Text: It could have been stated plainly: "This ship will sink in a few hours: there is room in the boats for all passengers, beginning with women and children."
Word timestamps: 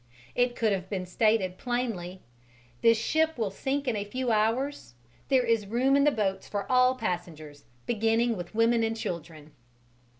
It 0.33 0.55
could 0.55 0.71
have 0.71 0.89
been 0.89 1.05
stated 1.05 1.59
plainly: 1.59 2.23
"This 2.81 2.97
ship 2.97 3.37
will 3.37 3.51
sink 3.51 3.87
in 3.87 3.95
a 3.95 4.03
few 4.03 4.31
hours: 4.31 4.95
there 5.27 5.43
is 5.45 5.67
room 5.67 5.95
in 5.95 6.05
the 6.05 6.11
boats 6.11 6.49
for 6.49 6.65
all 6.71 6.95
passengers, 6.95 7.65
beginning 7.85 8.35
with 8.35 8.55
women 8.55 8.81
and 8.81 8.97
children." 8.97 9.51